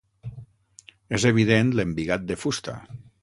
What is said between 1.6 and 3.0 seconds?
l'embigat de fusta.